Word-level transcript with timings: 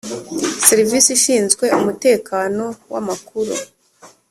serivisi 0.67 1.09
ishinzwe 1.17 1.65
umutekano 1.79 2.65
w 2.91 2.95
amakuru 3.01 3.53